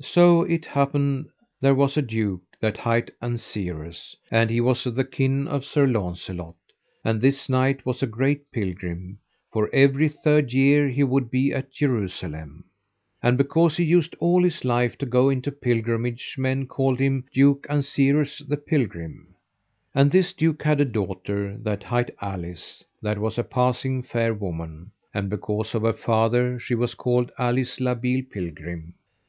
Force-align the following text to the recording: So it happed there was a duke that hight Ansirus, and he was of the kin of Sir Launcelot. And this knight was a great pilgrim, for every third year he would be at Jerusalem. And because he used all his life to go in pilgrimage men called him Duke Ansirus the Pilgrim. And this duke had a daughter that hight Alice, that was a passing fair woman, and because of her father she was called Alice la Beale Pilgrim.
So 0.00 0.42
it 0.42 0.64
happed 0.64 1.24
there 1.60 1.74
was 1.74 1.96
a 1.96 2.00
duke 2.00 2.44
that 2.60 2.78
hight 2.78 3.10
Ansirus, 3.20 4.14
and 4.30 4.48
he 4.48 4.60
was 4.60 4.86
of 4.86 4.94
the 4.94 5.02
kin 5.02 5.48
of 5.48 5.64
Sir 5.64 5.88
Launcelot. 5.88 6.54
And 7.04 7.20
this 7.20 7.48
knight 7.48 7.84
was 7.84 8.00
a 8.00 8.06
great 8.06 8.52
pilgrim, 8.52 9.18
for 9.52 9.68
every 9.74 10.08
third 10.08 10.52
year 10.52 10.88
he 10.88 11.02
would 11.02 11.32
be 11.32 11.52
at 11.52 11.72
Jerusalem. 11.72 12.66
And 13.20 13.36
because 13.36 13.76
he 13.76 13.82
used 13.82 14.14
all 14.20 14.44
his 14.44 14.64
life 14.64 14.96
to 14.98 15.04
go 15.04 15.28
in 15.30 15.42
pilgrimage 15.42 16.36
men 16.38 16.68
called 16.68 17.00
him 17.00 17.24
Duke 17.32 17.66
Ansirus 17.68 18.46
the 18.46 18.56
Pilgrim. 18.56 19.34
And 19.96 20.12
this 20.12 20.32
duke 20.32 20.62
had 20.62 20.80
a 20.80 20.84
daughter 20.84 21.56
that 21.58 21.82
hight 21.82 22.10
Alice, 22.20 22.84
that 23.02 23.18
was 23.18 23.36
a 23.36 23.42
passing 23.42 24.04
fair 24.04 24.32
woman, 24.32 24.92
and 25.12 25.28
because 25.28 25.74
of 25.74 25.82
her 25.82 25.92
father 25.92 26.56
she 26.60 26.76
was 26.76 26.94
called 26.94 27.32
Alice 27.36 27.80
la 27.80 27.96
Beale 27.96 28.26
Pilgrim. 28.30 28.94